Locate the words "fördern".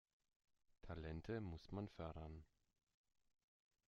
1.87-2.43